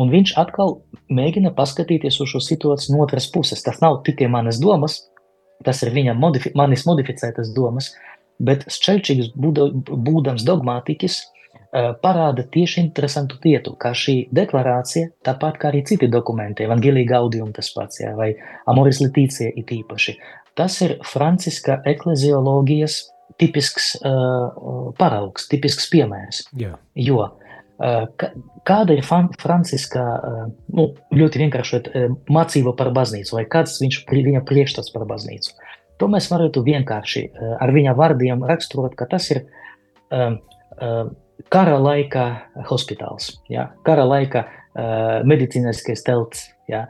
[0.00, 0.78] un viņš atkal
[1.12, 3.60] mēģina paskatīties uz šo situāciju no otras puses.
[3.66, 5.02] Tas nav tikai manas domas,
[5.64, 7.92] tas ir viņa modifi manis modificētas domas,
[8.38, 11.18] bet Ščelčīgs, būdams dogmātiķis,
[12.02, 17.68] parāda tieši interesantu lietu, ka šī deklarācija, tāpat kā arī citi dokumenti, Evangelija Gaudium tas
[17.74, 18.30] pats, jā, vai
[18.70, 20.16] Amoris Litīcija it īpaši,
[20.56, 23.02] tas ir franciska eklezioloģijas
[23.38, 26.46] tipisks uh, paraugs, tipisks piemērs.
[26.58, 26.72] Jā.
[26.96, 27.47] Jo uh,
[27.78, 30.04] Kāda ir Franciska,
[30.74, 31.90] nu, ļoti vienkāršot,
[32.26, 35.54] mācība par baznīcu, vai kāds viņš, viņa priekšstats par baznīcu?
[35.98, 37.22] To mēs varētu vienkārši
[37.58, 39.44] ar viņa vārdiem raksturot, ka tas ir
[41.54, 42.24] kara laika
[42.66, 43.70] hospitāls, ja?
[43.86, 44.48] kara laika
[45.26, 46.48] medicīniskais telts.
[46.70, 46.88] Ja?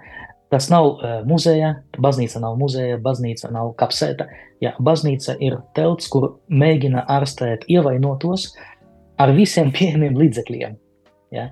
[0.49, 4.31] Tas nav muzeja, baznīca nav muzeja, baznīca nav kapsēta.
[4.65, 8.78] Ja, baznīca ir telts, kur mēģina ārstēt ievainotos, uh,
[9.19, 10.77] ar visiem pieejamiem līdzekļiem.
[11.35, 11.49] Ja?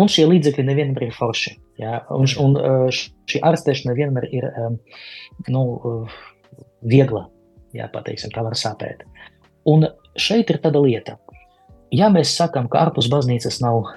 [0.00, 1.56] Un šie līdzekļi nevienmēr ir forši.
[1.80, 2.00] Ja?
[2.14, 2.56] Un, un
[2.92, 4.48] šī ārstēšana vienmēr ir
[5.52, 5.62] nu,
[6.86, 7.26] viegla,
[7.76, 9.04] ja pateiksim, tā var sāpēt.
[9.68, 9.88] Un
[10.18, 11.18] šeit ir tāda lieta.
[11.94, 13.92] Ja mēs sakām, ka ārpus baznīcas nav uh,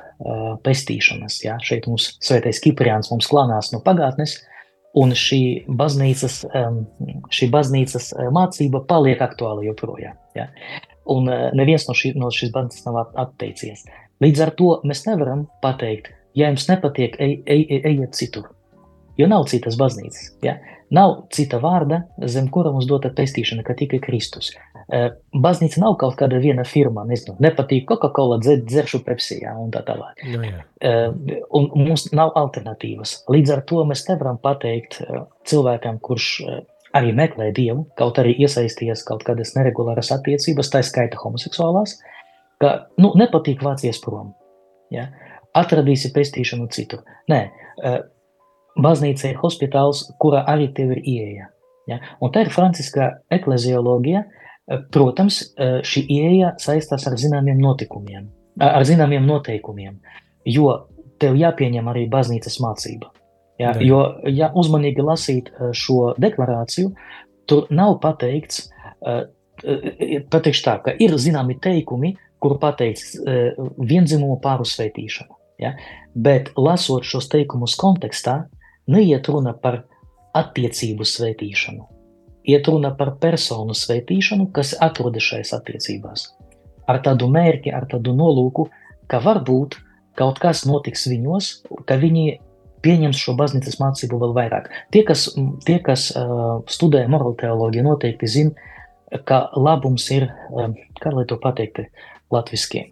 [0.65, 1.57] pestīšanas, ja?
[1.65, 4.37] šeit mums svētais Kipriāns mums klānās no pagātnes,
[4.97, 5.41] un šī
[5.79, 6.83] baznīcas, um,
[7.33, 10.17] šī baznīcas mācība paliek aktuāla joprojām.
[10.37, 10.49] Ja?
[11.09, 13.85] Un eh, neviens no, šī, no šīs bandas nav atteicies.
[14.23, 18.49] Līdz ar to mēs nevaram pateikt, ja jums nepatīk, ej, ej, ej, ejiet citur.
[19.19, 20.29] Jo nav citas baznīcas.
[20.45, 20.57] Ja?
[20.95, 24.53] Nav cita vārda, zem kura mums dota pestīšana, ka tikai Kristus.
[24.89, 29.69] Eh, baznīca nav kaut kāda viena firma, nezinu, nepatīk Coca-Cola, dzer, dzeršu Pepsi jā, un
[29.75, 30.23] tā tālāk.
[30.23, 30.63] No, nu jā.
[30.81, 33.19] Eh, un mums nav alternatīvas.
[33.29, 35.01] Līdz ar to mēs nevaram pateikt
[35.51, 36.31] cilvēkam, kurš
[36.95, 41.97] arī meklē dievu, kaut arī iesaistījies kaut kādas neregulāras attiecības, tā skaita homoseksuālās,
[42.61, 44.33] ka nu, nepatīk vācies prom.
[44.93, 45.09] Ja?
[45.57, 47.03] Atradīsi pestīšanu citur.
[47.31, 48.01] Nē, uh,
[48.81, 51.49] baznīca ir hospitāls, kurā arī tev ir ieeja.
[51.89, 52.01] Ja?
[52.21, 54.25] Un tā ir franciskā eklezioloģija.
[54.93, 58.27] Protams, šī ieeja saistās ar zināmiem notikumiem,
[58.61, 59.95] ar zināmiem noteikumiem,
[60.45, 60.67] jo
[61.17, 63.09] tev jāpieņem arī baznīcas mācība.
[63.59, 63.73] Ja?
[63.75, 63.85] Ne.
[63.85, 63.99] Jo,
[64.31, 66.93] ja uzmanīgi lasīt šo deklarāciju,
[67.49, 68.69] tur nav pateikts,
[70.31, 73.17] pateikšu tā, ka ir zināmi teikumi, kur pateikts
[73.77, 75.35] vienzimumu pāru sveitīšana.
[75.59, 75.73] Ja?
[76.15, 78.45] Bet lasot šos teikumus kontekstā,
[78.87, 79.83] neiet runa par
[80.37, 81.83] attiecību svētīšanu.
[82.49, 86.29] Iet runa par personu svētīšanu, kas atrodas šajās attiecībās.
[86.89, 88.69] Ar tādu mērķi, ar tādu nolūku,
[89.11, 89.75] ka varbūt
[90.17, 91.49] kaut kas notiks viņos,
[91.85, 92.39] ka viņi
[92.85, 94.69] pieņems šo baznīcas mācību vēl vairāk.
[94.93, 95.27] Tie, kas,
[95.65, 98.69] tie, kas uh, studē moralu teoloģiju, noteikti zina,
[99.27, 100.69] ka labums ir, uh,
[101.01, 101.83] kā lai to pateikt
[102.33, 102.85] latviski,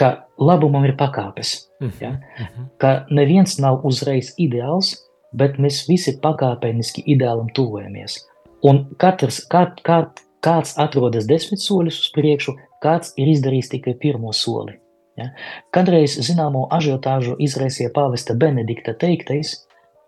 [0.00, 1.56] ka labumam ir pakāpes.
[1.80, 2.12] Mhm, ja?
[2.38, 2.68] Mhm.
[2.78, 4.96] Ka neviens nav uzreiz ideāls,
[5.32, 8.20] bet mēs visi pakāpeniski ideālam tuvojamies.
[8.64, 9.98] Un katrs, kā, kā,
[10.44, 14.78] kāds atrodas desmit soļus uz priekšu, kāds ir izdarījis tikai pirmo soli.
[15.20, 15.30] Ja?
[15.74, 19.56] Kadreiz zināmo ažiotāžu izraisīja pāvesta Benedikta teiktais,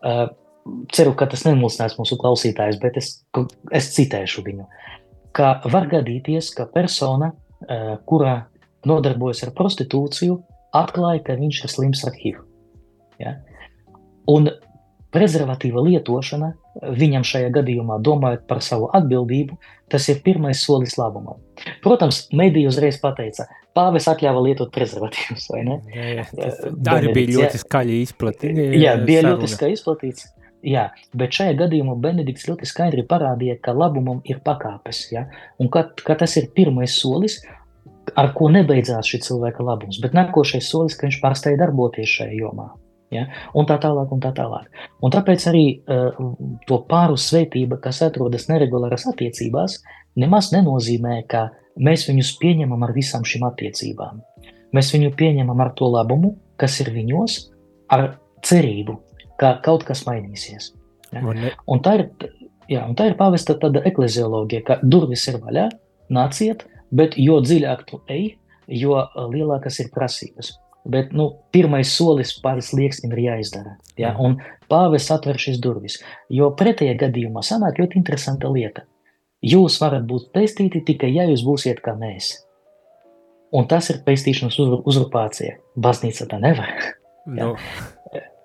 [0.03, 0.27] uh,
[0.95, 3.13] ceru, ka tas nemulsinās mūsu klausītājs, bet es,
[3.71, 4.67] es citēšu viņu,
[5.37, 8.41] ka var gadīties, ka persona, uh, kurā
[8.87, 10.41] nodarbojas ar prostitūciju,
[10.77, 12.43] atklāja, ka viņš ir slims ar HIV.
[13.23, 13.39] Ja?
[14.31, 14.51] Un
[15.17, 16.53] prezervatīva lietošana
[17.01, 19.57] viņam šajā gadījumā, domājot par savu atbildību,
[19.93, 21.41] tas ir pirmais solis labumam.
[21.85, 25.81] Protams, mediji uzreiz pateica, pāvis atļāva lietot prezervatīvus, vai ne?
[25.95, 26.63] Jā, jā, tas
[26.95, 28.65] arī bija ļoti skaļi izplatīts.
[28.77, 29.37] Jā, bija saruna.
[29.37, 30.33] ļoti skaļi izplatīts.
[30.67, 35.27] Jā, bet šajā gadījumā Benedikts ļoti skaidri parādīja, ka labumam ir pakāpes, ja?
[35.63, 37.39] un ka, ka tas ir pirmais solis,
[38.19, 42.73] ar ko nebeidzās šī cilvēka labums, bet nākošais solis, ka viņš pārstāja darboties šajā jomā.
[43.15, 43.27] Ja?
[43.55, 44.67] Un tā tālāk, un tā tālāk.
[45.05, 46.17] Un tāpēc arī uh,
[46.67, 49.79] to pāru svētība, kas atrodas neregulāras attiecībās,
[50.19, 54.23] nemaz nenozīmē, ka mēs viņus pieņemam ar visām šīm attiecībām.
[54.75, 57.39] Mēs viņu pieņemam ar to labumu, kas ir viņos,
[57.93, 58.17] ar
[58.47, 58.99] cerību,
[59.41, 60.73] ka kaut kas mainīsies.
[61.13, 61.23] Ja?
[61.71, 62.09] Un tā ir,
[62.71, 65.69] jā, un tā ir pavesta tāda eklezioloģija, ka durvis ir vaļā,
[66.13, 68.35] nāciet, bet jo dziļāk tu ej,
[68.67, 68.99] jo
[69.31, 70.57] lielākas ir prasības.
[70.87, 73.77] Bet nu, pirmais solis pāri slieksnim ir jāizdara.
[73.99, 74.13] Ja?
[74.23, 74.39] Un
[74.71, 75.99] pāvis atver šīs durvis.
[76.31, 78.87] Jo pretējā gadījumā sanāk ļoti interesanta lieta.
[79.47, 82.33] Jūs varat būt pestīti tikai, ja jūs būsiet kā mēs.
[83.57, 85.59] Un tas ir pestīšanas uzurpācija.
[85.79, 86.73] Baznīca tā nevar.
[87.35, 87.53] Ja?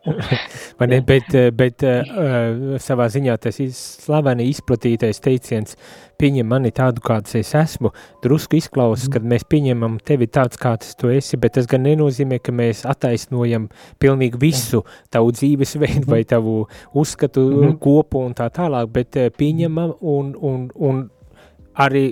[0.79, 5.75] Nu, ne, bet, eh, bet uh, savā ziņā tas slaveni izplatītais teiciens
[6.21, 7.91] pieņem mani tādu, kāds es esmu,
[8.23, 9.13] drusku izklausas, mm.
[9.13, 13.69] kad mēs pieņemam tevi tāds, kāds tu esi, bet tas gan nenozīmē, ka mēs attaisnojam
[14.01, 14.81] pilnīgi visu
[15.13, 16.63] tavu dzīvesveidu vai tavu
[16.97, 17.77] uzskatu mm.
[17.81, 21.07] kopu un tā tālāk, bet pieņemam un, un, un
[21.81, 22.07] arī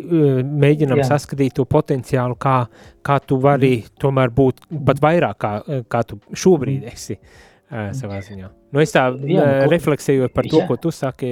[0.45, 1.10] mēģinam Jā.
[1.15, 2.62] saskatīt to potenciālu, kā,
[3.06, 3.93] kā tu vari mm.
[4.02, 7.17] tomēr būt pat vairāk, kā, kā tu šobrīd esi.
[7.17, 8.50] Uh, savā ziņā.
[8.74, 10.68] Nu, es tā jā, nu, refleksēju par to, jā.
[10.70, 11.32] ko tu saki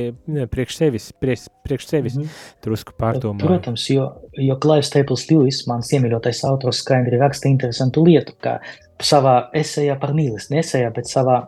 [0.52, 2.58] priekš sevis, priekš, priekš sevis mm -hmm.
[2.66, 3.46] drusku pārdomāju.
[3.46, 8.60] Protams, jo, jo Clive Staples Lewis, mans iemīļotais autors, skaidri raksta interesantu lietu, ka
[9.02, 11.48] savā esejā par mīlestību, nesējā, bet savā,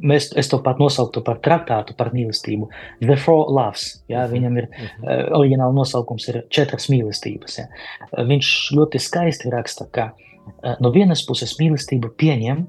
[0.00, 2.68] mēs, es to pat nosauktu par traktātu par mīlestību,
[3.00, 4.32] The Four Loves, jā, mm -hmm.
[4.32, 5.32] viņam ir, mm -hmm.
[5.32, 7.66] oriģināla nosaukums ir četras mīlestības, jā.
[8.12, 10.12] Viņš ļoti skaisti raksta, ka
[10.80, 12.66] no vienas puses mīlestību pieņem,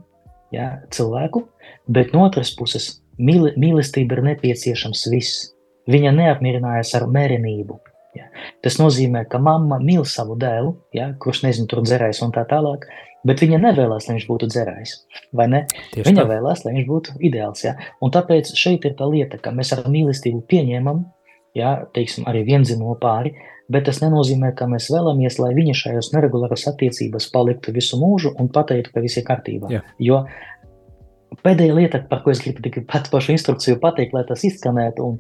[0.54, 1.46] ja, cilvēku,
[1.88, 5.52] bet no otras puses mīl, mīlestība ir nepieciešams viss.
[5.90, 7.78] Viņa neapmierinājās ar mērenību.
[8.16, 8.30] Ja.
[8.66, 12.88] Tas nozīmē, ka mamma mīl savu dēlu, ja, kurš nezinu, tur dzerājis un tā tālāk,
[13.28, 14.50] bet viņa nevēlas, lai viņš būtu?
[15.92, 16.30] Tieši viņa tā.
[16.32, 17.66] vēlās, lai viņš būtu ideāls.
[17.68, 17.76] Ja.
[18.02, 21.04] Un tāpēc šeit ir tā lieta, ka mēs ar mīlestību pieņemam,
[21.60, 23.36] ja, teiksim, arī vienzimumu pāri,
[23.72, 28.52] bet tas nenozīmē, ka mēs vēlamies, lai viņa šajos neregulāras attiecībās paliktu visu mūžu un
[28.54, 29.72] pateiktu, ka viss ir kārtībā.
[29.74, 29.82] Jā.
[30.00, 30.24] Jo
[31.44, 35.18] pēdējā lieta, par ko es gribu tikai pat pašu instrukciju pateikt, lai tas izskanētu, un,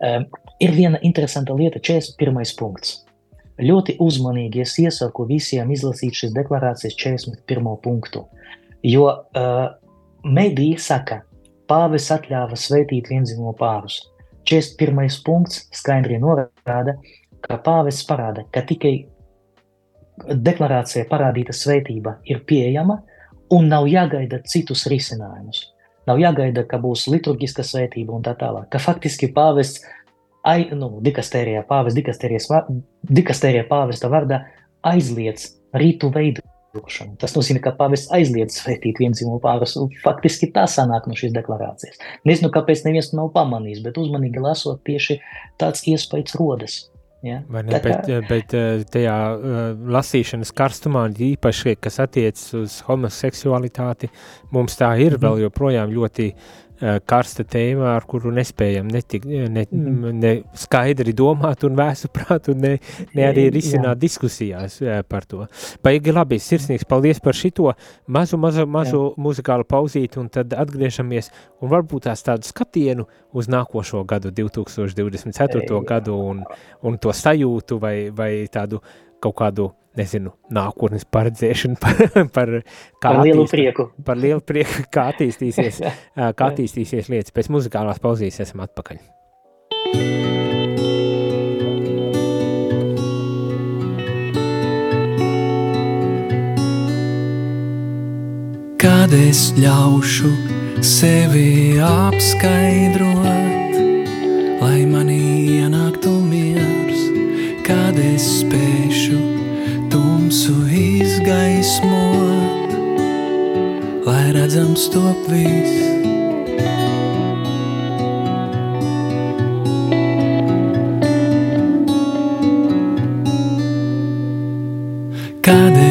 [0.00, 0.26] um,
[0.64, 2.54] ir viena interesanta lieta, 41.
[2.58, 3.00] punkts.
[3.62, 7.68] Ļoti uzmanīgi es iesaku visiem izlasīt šīs deklarācijas 41.
[7.84, 8.24] punktu,
[8.82, 9.68] jo uh,
[10.26, 11.20] mediji saka,
[11.70, 14.00] pāvis atļāva sveitīt vienzimumu pārus.
[14.50, 15.22] 41.
[15.24, 16.98] punkts skaidri norāda,
[17.44, 18.94] ka pāvests parāda, ka tikai
[20.24, 23.00] deklarācijā parādīta svētība ir pieejama
[23.54, 25.70] un nav jāgaida citus risinājumus.
[26.08, 28.68] Nav jāgaida, ka būs liturgiska svētība un tā tālāk.
[28.72, 29.82] Ka faktiski pāvests
[30.44, 34.42] ai, nu, dikastērijā pāvis, dikastērijā pāvesta vārdā
[34.84, 35.48] aizliedz
[35.80, 37.16] rītu veidošanu.
[37.20, 39.78] Tas nozīmē, ka pāvis aizliedz svētīt vienzimumu pārus.
[40.04, 42.00] Faktiski tā sanāk no šīs deklarācijas.
[42.28, 45.22] Nezinu, kāpēc neviens to nav pamanījis, bet uzmanīgi lasot tieši
[45.60, 46.82] tāds iespējas rodas.
[47.24, 47.38] Ja?
[47.48, 47.80] Ne, kā...
[47.80, 48.54] bet, bet
[48.92, 49.62] tajā uh,
[49.96, 54.10] lasīšanas karstumā, īpaši, kas attiecas uz homoseksualitāti,
[54.52, 55.24] mums tā ir mm -hmm.
[55.24, 56.63] vēl joprojām ļoti uh, Eh,
[57.06, 60.08] karsta tēma, ar kuru nespējam netik, ne, mm.
[60.18, 62.72] ne skaidri domāt un vēsu prāt, un ne,
[63.14, 64.00] ne arī risināt Jā.
[64.06, 65.46] diskusijās eh, par to.
[65.84, 67.70] Baigi labi, sirsnīgs paldies par šito
[68.06, 69.14] mazu, mazu, mazu Jā.
[69.26, 71.30] muzikālu pauzīti, un tad atgriežamies,
[71.62, 75.64] un varbūt tās tādu skatienu uz nākošo gadu, 2024.
[75.64, 75.82] Jā.
[75.88, 76.44] gadu, un,
[76.82, 78.82] un to sajūtu, vai, vai tādu
[79.24, 82.00] kaut kādu nezinu, nākotnes paredzēšanu, par,
[82.36, 82.54] par,
[83.02, 83.88] kā par lielu prieku.
[84.06, 85.82] Par lielu prieku, kā attīstīsies,
[86.38, 87.34] kā attīstīsies lietas.
[87.34, 89.02] Pēc muzikālās pauzīs esam atpakaļ.
[98.84, 100.28] Kad es ļaušu
[100.84, 103.78] sevi apskaidrot,
[104.60, 105.22] lai manī
[105.56, 107.08] ienāktu miers,
[107.64, 108.63] kad es spēšu
[114.34, 115.94] lai redzams top viss.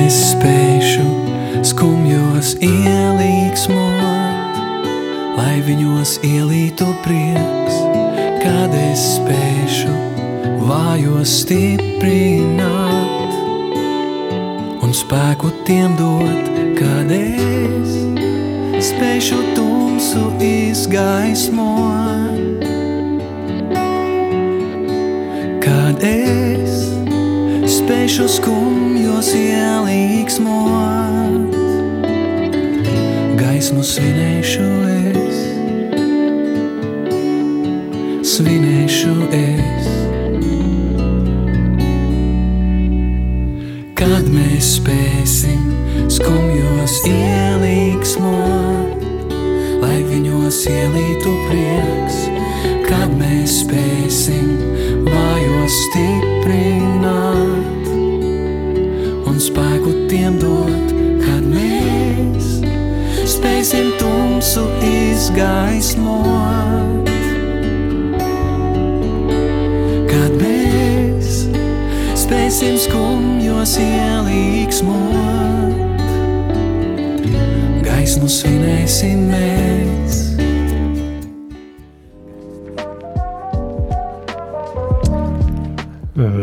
[0.04, 1.06] Es spēšu
[1.66, 4.58] skumjos ielīgsmot,
[5.38, 7.80] lai viņos ielītu prieks,
[8.44, 9.94] kad es spēšu
[10.68, 13.32] vājos stiprināt
[14.84, 18.13] un spēku tiem dot, kad es
[18.84, 22.36] spēšu tumsu izgaismot.
[25.64, 26.92] Kad es
[27.78, 31.56] spēšu skumjos ielīgsmot,
[33.40, 35.38] gaismu svinēšu es,
[38.36, 39.74] svinēšu es.
[44.04, 45.73] kad mēs spēsim
[46.12, 49.04] skumjos ielīgsmot,
[49.82, 52.18] lai viņos ielītu prieks,
[52.88, 54.48] kad mēs spēsim
[55.08, 57.84] vājos stiprināt
[59.30, 60.88] un spēku tiem dot,
[61.24, 62.46] kad mēs
[63.38, 66.03] spēsim tumsu izgaismot.
[78.24, 80.20] Gaismu svinēsim mēs.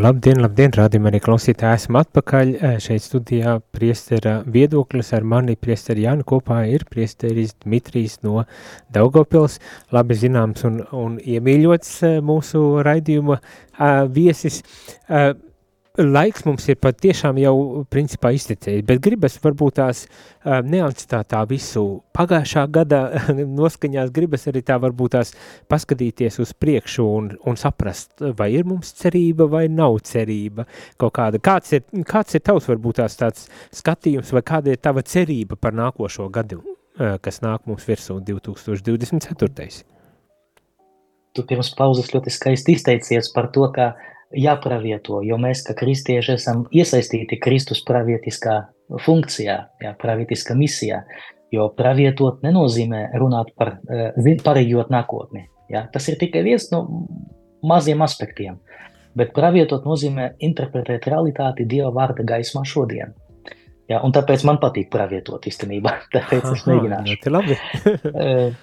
[0.00, 6.26] Labdien, labdien, rādījumā arī klausītāji, esmu atpakaļ šeit studijā priestera viedoklis ar mani priesteri Jānu
[6.26, 8.44] kopā ir priesteris Dmitrijs no
[8.92, 9.60] Daugavpils,
[9.92, 13.38] labi zināms un, un iemīļots mūsu raidījuma
[14.12, 14.60] viesis.
[15.98, 21.82] Laiks mums ir patiešām jau principā iztecējis, bet gribas varbūt tās uh, neatstāt tā visu
[22.14, 23.00] pagājušā gada
[23.60, 25.32] noskaņās, gribas arī tā varbūt tās
[25.70, 30.68] paskatīties uz priekšu un, un saprast, vai ir mums cerība vai nav cerība
[31.00, 31.40] kaut kāda.
[31.42, 35.74] Kāds ir, kāds ir tavs varbūt tās tāds skatījums vai kāda ir tava cerība par
[35.74, 39.82] nākošo gadu, uh, kas nāk mums virsū 2024.
[41.34, 46.36] Tu pirms pauzes ļoti skaisti izteicies par to, ka uh, jāpravieto, jo mēs, kā kristieši,
[46.38, 48.56] esam iesaistīti Kristus pravietiskā
[49.04, 51.02] funkcijā, jā, pravietiskā misijā,
[51.54, 55.46] jo pravietot nenozīmē runāt par, eh, pareģot nākotni.
[55.70, 55.86] Jā.
[55.92, 57.06] Tas ir tikai viens no
[57.62, 58.58] maziem aspektiem,
[59.14, 63.14] bet pravietot nozīmē interpretēt realitāti Dieva vārda gaismā šodien.
[63.90, 67.18] Jā, un tāpēc man patīk pravietot īstenībā, tāpēc es mēģināšu.
[68.10, 68.54] Eh,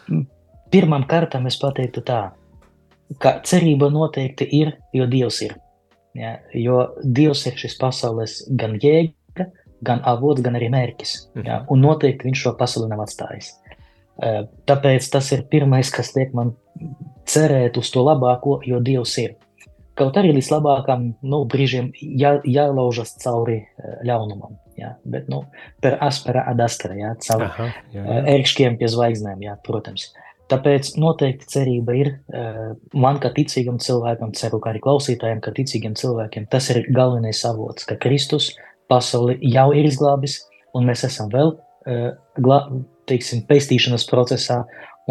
[0.72, 2.32] pirmam kārtam es pateiktu tā,
[3.22, 5.56] ka cerība noteikti ir, jo Dievs ir.
[6.18, 9.48] Ja, jo Dievs ir šis pasaules gan jēga,
[9.86, 11.16] gan avots, gan arī mērķis.
[11.38, 11.66] Ja, mhm.
[11.74, 13.56] un noteikti viņš šo pasauli nav atstājis.
[14.68, 16.56] Tāpēc tas ir pirmais, kas liek man
[17.30, 19.36] cerēt uz to labāko, jo Dievs ir.
[19.98, 23.64] Kaut arī līdz labākam nu, brīžiem jā, jālaužas cauri
[24.06, 24.58] ļaunumam.
[24.78, 25.40] Ja, bet nu,
[25.82, 28.18] per aspera ad astra, ja, caur jā, jā.
[28.36, 30.12] ērkšķiem pie zvaigznēm, ja, protams.
[30.12, 32.60] Uh, Tāpēc noteikti cerība ir eh,
[32.96, 37.88] man, kā ticīgam cilvēkam, ceru, ka arī klausītājiem, kā ticīgiem cilvēkiem, tas ir galvenais avots,
[37.88, 38.54] ka Kristus
[38.88, 40.40] pasauli jau ir izglābis,
[40.78, 41.52] un mēs esam vēl,
[41.90, 42.14] eh,
[43.12, 44.62] teiksim, pestīšanas procesā,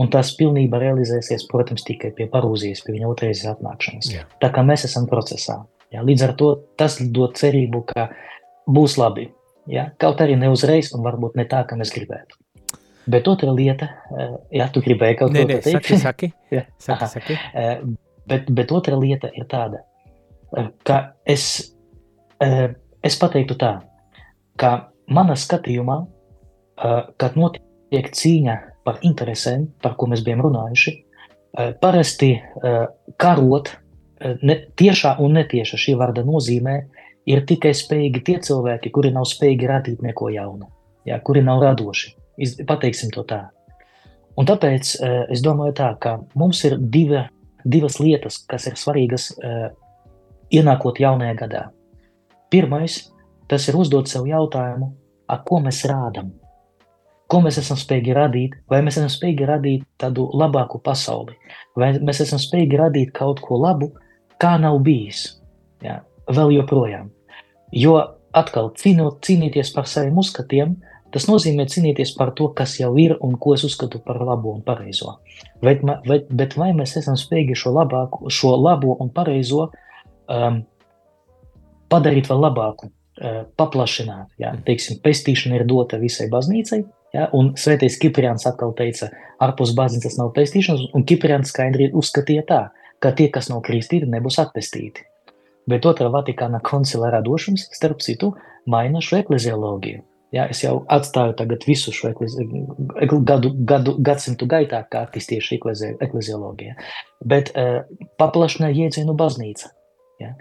[0.01, 4.13] un tas pilnībā realizēsies, protams, tikai pie parūzijas, pie viņa otrreizes atnākšanas.
[4.13, 4.25] Jā.
[4.41, 5.63] Tā kā mēs esam procesā.
[5.93, 8.09] Jā, līdz ar to tas dod cerību, ka
[8.69, 9.31] būs labi.
[9.71, 12.39] Jā, kaut arī ne uzreiz, un varbūt ne tā, kā mēs gribētu.
[13.07, 13.87] Bet otra lieta,
[14.19, 16.31] eh, ja tu gribēji kaut ko pateikt, saki, saki.
[16.51, 16.65] ja.
[16.83, 17.39] saki, saki.
[17.55, 17.79] Eh,
[18.27, 19.85] bet, bet otra lieta ir tāda,
[20.57, 21.73] eh, ka es,
[22.37, 23.71] es pateiktu tā,
[24.61, 24.73] ka
[25.09, 25.95] manā skatījumā,
[27.17, 30.93] kad notiek cīņa par interesēm, par ko mēs bijām runājuši,
[31.81, 32.35] parasti
[33.17, 33.71] karot
[34.45, 36.77] ne, tiešā un netieša šī vārda nozīmē
[37.33, 40.69] ir tikai spējīgi tie cilvēki, kuri nav spējīgi radīt neko jaunu,
[41.09, 42.13] jā, kuri nav radoši.
[42.69, 43.47] Pateiksim to tā.
[44.37, 44.93] Un tāpēc
[45.33, 47.23] es domāju tā, ka mums ir divi,
[47.65, 49.31] divas lietas, kas ir svarīgas
[50.53, 51.63] ienākot jaunajā gadā.
[52.53, 52.99] Pirmais,
[53.49, 54.91] tas ir uzdot sev jautājumu,
[55.49, 56.29] ko mēs rādām,
[57.27, 61.35] ko mēs esam spējīgi radīt, vai mēs esam spējīgi radīt tādu labāku pasauli,
[61.75, 63.91] vai mēs esam spējīgi radīt kaut ko labu,
[64.39, 65.41] kā nav bijis.
[65.83, 67.09] Jā, vēl joprojām.
[67.75, 67.97] Jo
[68.37, 70.77] atkal cīnot, cīnīties par saviem uzskatiem,
[71.17, 74.63] tas nozīmē cīnīties par to, kas jau ir un ko es uzskatu par labo un
[74.67, 75.19] pareizo.
[75.65, 79.71] Bet, vai, bet vai mēs esam spējīgi šo, labāku, šo labo un pareizo
[80.29, 80.61] um,
[81.91, 84.37] padarīt vēl labāku, uh, paplašināt?
[84.43, 89.09] Jā, teiksim, pestīšana ir dota visai baznīcai, Ja, un Svētais Kipriāns atkal teica,
[89.41, 92.59] ārpus baznīcas nav pestīšanas, un Kipriāns skaidri uzskatīja tā,
[93.01, 95.07] ka tie, kas nav kristīti, nebūs atpestīti.
[95.71, 98.35] Bet otrā Vatikāna koncila radošums, starp citu,
[98.71, 100.03] maina šo eklezioloģiju.
[100.35, 101.37] Ja, es jau atstāju
[101.67, 102.45] visu šo eklezi,
[103.29, 105.61] gadu, gadu, gadsimtu gaitā, kā attīstīja šī
[106.03, 106.75] eklezioloģija,
[107.25, 107.85] bet uh,
[108.19, 109.71] paplašina jēdzienu baznīca.
[110.21, 110.33] Ja?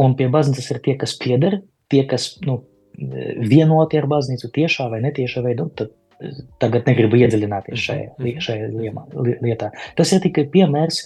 [0.00, 1.60] Un pie baznīcas ir tie, kas pieder,
[1.92, 2.62] tie, kas nu,
[2.96, 5.92] vienoti ar baznīcu tiešā vai netiešā veidā, tad
[6.62, 8.42] tagad negribu iedziļināties šajā, mhm.
[8.44, 8.68] šajā
[9.44, 9.70] lietā.
[9.98, 11.02] Tas ir tikai piemērs,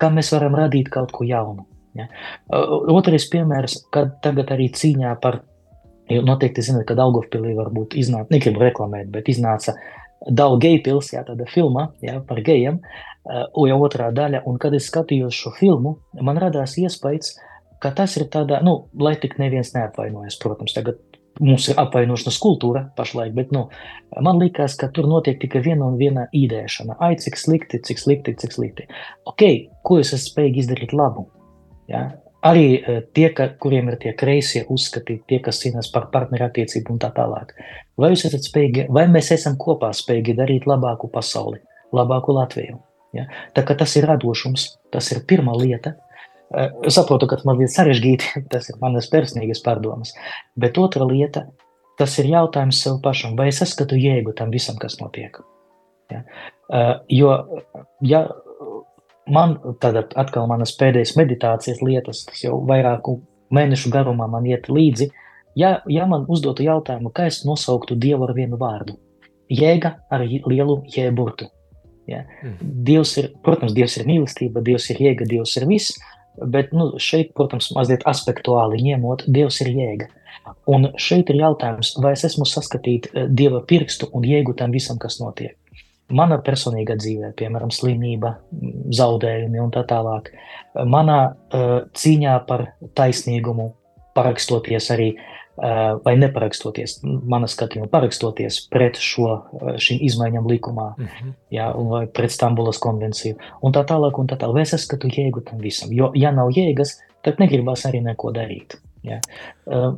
[0.00, 1.66] kā mēs varam radīt kaut ko jaunu.
[1.94, 2.08] Ja?
[2.50, 5.42] Otrais piemērs, kad tagad arī cīņā par,
[6.10, 9.76] jo noteikti zināt, ka Daugavpilī varbūt iznāca, negribu reklamēt, bet iznāca
[10.24, 12.80] geju pils, jā, tāda filma jā, par gejiem,
[13.68, 17.34] jau otrā daļa, un kad es skatījos šo filmu, man radās iespējas,
[17.80, 21.00] ka tas ir tādā, nu, lai tik neviens neapvainojas, protams, tagad
[21.42, 23.66] mums ir apvainošanas kultūra pašlaik, bet nu,
[24.22, 26.98] man liekas, ka tur notiek tikai viena un viena īdēšana.
[27.02, 28.86] Ai, cik slikti, cik slikti, cik slikti.
[29.28, 29.42] Ok,
[29.82, 31.26] ko es esmu spējīgi izdarīt labu?
[31.90, 32.06] Ja?
[32.44, 37.02] Arī uh, tie, ka, kuriem ir tie kreisie uzskati, tie, kas cīnās par partnerattiecību un
[37.02, 37.54] tā tālāk.
[38.00, 41.62] Vai spējīgi, vai mēs esam kopā spējīgi darīt labāku pasauli,
[41.94, 42.80] labāku Latviju?
[43.14, 43.28] Ja?
[43.54, 45.94] Tā tas ir radošums, tas ir pirmā lieta,
[46.86, 50.14] Es saprotu, ka tas ir sarežģīti, tas ir manas personīgas pārdomas.
[50.60, 51.46] Bet otra lieta,
[51.98, 55.40] tas ir jautājums sev pašam, vai es saskatu jēgu tam visam, kas notiek.
[56.12, 56.22] Ja?
[57.10, 57.34] Jo,
[58.04, 58.26] ja
[59.30, 63.18] man tad atkal manas pēdējās meditācijas lietas, kas jau vairāku
[63.54, 65.10] mēnešu garumā man iet līdzi,
[65.56, 68.98] ja, ja man uzdotu jautājumu, kā es nosauktu Dievu ar vienu vārdu,
[69.52, 71.50] jēga ar lielu jēburtu.
[72.08, 72.24] Ja?
[72.42, 72.74] Mm.
[72.84, 75.94] Dievs ir, protams, Dievs ir mīlestība, Dievs ir jēga, Dievs ir viss,
[76.42, 80.08] Bet nu, šeit, protams, mazliet aspektuāli ņemot, Dievs ir jēga.
[80.70, 84.98] Un šeit ir jautājums, vai es esmu saskatīt eh, Dieva pirkstu un jēgu tam visam,
[85.00, 85.54] kas notiek.
[86.12, 88.34] Mana personīgā dzīvē, piemēram, slimība,
[88.92, 90.28] zaudējumi un tā tālāk.
[90.84, 92.66] Manā uh, cīņā par
[92.98, 93.70] taisnīgumu,
[94.14, 95.30] parakstoties arī uh,
[96.04, 99.30] vai neparakstoties, manā skatījumā, parakstoties pret šo,
[99.80, 101.34] šīm izmaiņām likumā, mm -hmm.
[101.56, 104.60] jā, vai pret Stambulas konvenciju, un tā tālāk, un tā tālāk.
[104.62, 105.92] Es saskatu jēgu tam visam?
[105.92, 108.76] Jo, ja nav jēgas, tad negribas arī neko darīt.
[109.04, 109.20] Jā.
[109.66, 109.96] Uh,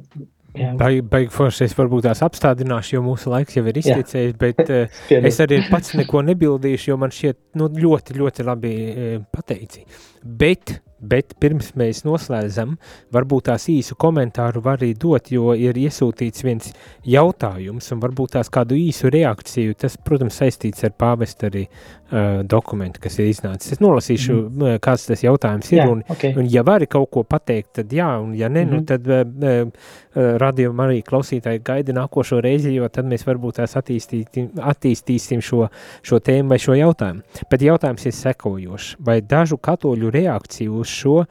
[0.81, 4.99] Baigi, baigi forši, es varbūt tās apstādināšu, jo mūsu laiks jau ir izteicējis, bet uh,
[5.21, 9.85] es arī pats neko nebildīšu, jo man šķiet nu, ļoti, ļoti labi uh, pateici.
[10.27, 12.79] Bet Bet pirms mēs noslēdzam,
[13.13, 16.71] varbūt tās īsu komentāru var arī dot, jo ir iesūtīts viens
[17.05, 19.77] jautājums, un varbūt tās kādu īsu reakciju.
[19.77, 23.77] Tas, protams, saistīts ar pāvestu arī uh, dokumentu, kas ir iznācis.
[23.77, 24.81] Es nolasīšu, mm.
[24.85, 26.33] kāds tas jautājums ir, jā, un, okay.
[26.41, 28.73] un ja vari kaut ko pateikt, tad jā, un ja ne, mm -hmm.
[28.73, 28.87] nu mhm.
[28.87, 29.69] tad uh,
[30.17, 35.69] uh, radījuma arī klausītāji gaida nākošo reizi, jo tad mēs varbūt tās attīstīsim, attīstīsim šo,
[36.03, 37.23] šo tēmu vai šo jautājumu.
[37.51, 38.97] Bet jautājums ir sekojošs.
[38.99, 41.27] Vai dažu katoļu reakciju uz šo uh,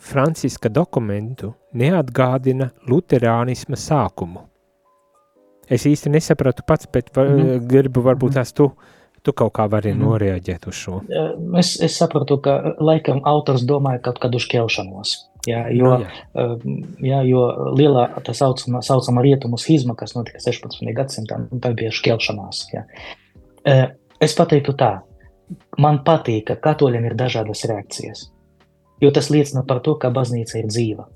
[0.00, 4.46] Franciska dokumentu neatgādina luterānisma sākumu.
[5.70, 7.66] Es īsti nesapratu pats, bet var, mm -hmm.
[7.70, 8.70] gribu varbūt tās tu,
[9.22, 10.04] tu kaut kā vari mm -hmm.
[10.04, 11.00] noreaģēt uz šo.
[11.58, 15.30] Es, es sapratu, ka laikam autors domāja kaut kādu šķelšanos.
[15.48, 16.08] Jā, jo, no, jā.
[17.00, 20.94] Jā, jo lielā tā saucamā, saucamā rietumu schizma, kas notika 16.
[20.94, 22.66] gadsimtā, tā bija šķelšanās.
[22.72, 22.84] Jā.
[24.20, 25.00] Es pateiktu tā,
[25.78, 28.28] man patīk, ka katoļiem ir dažādas reakcijas.
[29.00, 31.06] Jo tas liecina par to, ka baznīca ir dzīva.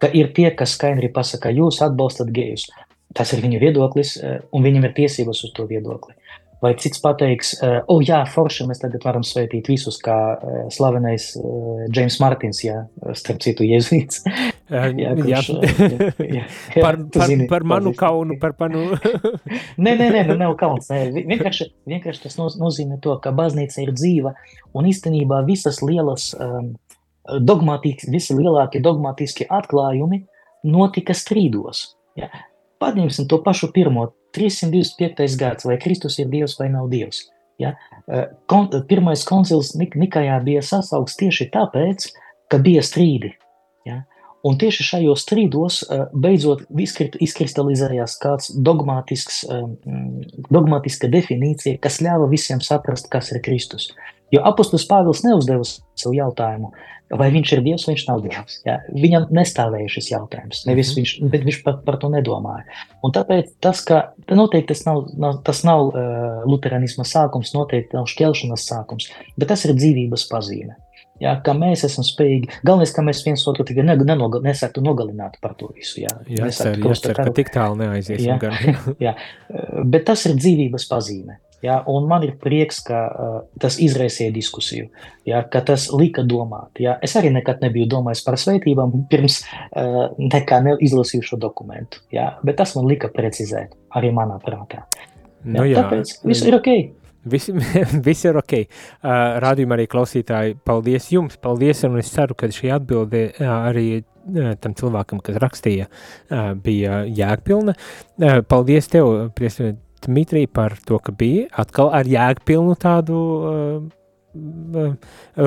[0.00, 2.66] Ka ir tie, kas skaidri pasaka, jūs atbalstat gejus.
[3.14, 4.16] Tas ir viņu viedoklis,
[4.54, 6.14] un viņam ir tiesības uz to viedokli.
[6.60, 11.30] Vai cits pateiks, uh, oh, jā, forši mēs tagad varam svētīt visus, kā uh, slavenais
[11.88, 12.82] James Martins, jā,
[13.16, 14.20] starp citu, jēzuīts.
[15.00, 15.40] jā, kurš, jā.
[15.40, 18.90] jā, jā, par, par, zini, par manu kaunu, par manu.
[19.86, 20.90] nē, nē, nē, nu nav kauns.
[20.92, 21.24] Nē.
[21.32, 24.34] Vienkārši, vienkārši tas nozīmē to, ka baznīca ir dzīva
[24.76, 26.74] un īstenībā visas lielas, um,
[27.38, 30.24] dogmatiski, visi lielākie dogmatiskie atklājumi
[30.66, 31.94] notika strīdos.
[32.18, 32.30] Ja?
[32.80, 35.36] Paņemsim to pašu pirmo 325.
[35.38, 37.24] gads, vai Kristus ir Dievs vai nav Dievs.
[37.60, 37.74] Ja?
[38.50, 42.08] Kon, pirmais koncils Nik Nikajā bija sasaukts tieši tāpēc,
[42.50, 43.34] ka bija strīdi.
[43.88, 44.02] Ja?
[44.46, 45.82] Un tieši šajos strīdos
[46.16, 46.62] beidzot
[47.20, 49.42] izkristalizējās kāds dogmatisks,
[50.48, 53.90] dogmatiska definīcija, kas ļāva visiem saprast, kas ir Kristus.
[54.32, 56.70] Jo apustulis Pāvils neuzdeva sev jautājumu,
[57.18, 58.58] vai viņš ir Dievs vai viņš nav Dievs.
[58.66, 58.76] Ja?
[58.94, 61.00] Viņam nestāvēja šis jautājums, nevis mhm.
[61.00, 62.66] viņš, bet viņš par, par to nedomāja.
[63.06, 68.06] Un tāpēc tas, ka noteikti tas nav, nav, tas nav uh, luterānisma sākums, noteikti nav
[68.10, 70.78] šķelšanas sākums, bet tas ir dzīvības pazīme.
[71.20, 72.48] Jā, ka mēs esam spējīgi.
[72.64, 76.00] Galvenais, ka mēs viens otru tikai ne, nenogal, nesāktu nogalināt par to visu.
[76.00, 78.40] Jā, jā cer, jā tik tālu neaiziesim.
[78.40, 78.72] Jā,
[79.10, 79.12] jā,
[79.84, 81.36] bet tas ir dzīvības pazīme.
[81.62, 84.88] Ja, un man ir prieks, ka uh, tas izraisīja diskusiju,
[85.28, 86.80] ja, ka tas lika domāt.
[86.80, 86.96] Ja.
[87.04, 92.00] Es arī nekad nebiju domājis par svētībām, pirms uh, nekā izlasīju šo dokumentu.
[92.14, 94.86] Ja, bet tas man lika precizēt arī manā prātā.
[95.44, 96.72] Nu, jā, tāpēc viss ir ok.
[97.30, 97.52] Visi,
[98.08, 98.56] visi ir ok.
[98.64, 99.12] Uh,
[99.44, 103.88] Rādījumā arī klausītāji, paldies jums, paldies, un es ceru, ka šī atbilde uh, arī
[104.60, 105.86] tam cilvēkam, kas rakstīja,
[106.62, 107.72] bija jēgpilna.
[108.48, 114.92] Paldies tev, priesi, Dmitrij, par to, ka bija atkal ar jēgpilnu tādu uh,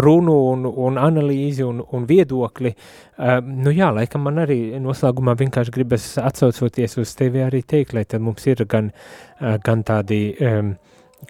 [0.04, 2.74] runu un, un analīzi un, un viedokli.
[3.18, 8.06] Uh, nu jā, laikam man arī noslēgumā vienkārši gribas atsaucoties uz tevi arī teikt, lai
[8.06, 8.92] tad mums ir gan,
[9.40, 10.76] uh, gan tādi, um,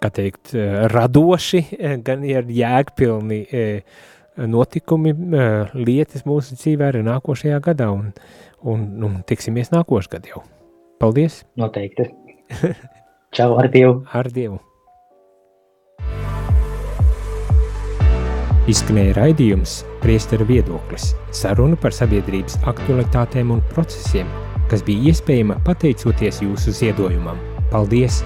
[0.00, 0.50] kā teikt,
[0.90, 1.60] radoši,
[2.02, 3.44] gan ir jēgpilni
[4.50, 5.12] notikumi,
[5.78, 8.08] lietas mūsu dzīvē arī nākošajā gadā un,
[8.66, 10.42] un, un tiksimies nākošajā gadā jau.
[10.98, 11.44] Paldies!
[11.60, 12.10] Noteikti!
[13.34, 13.96] Čau, ar Dievu!
[14.14, 14.60] Ar Dievu!
[18.70, 19.72] Izskanēja raidījums
[20.04, 21.08] Priesteru viedoklis–
[21.40, 24.30] saruna par sabiedrības aktualitātēm un procesiem,
[24.70, 27.42] kas bija iespējama pateicoties jūsu ziedojumam.
[27.74, 28.22] Paldies!